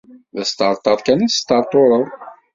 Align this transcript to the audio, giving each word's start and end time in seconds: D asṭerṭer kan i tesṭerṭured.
D 0.35 0.37
asṭerṭer 0.43 0.97
kan 1.05 1.25
i 1.25 1.27
tesṭerṭured. 1.29 2.09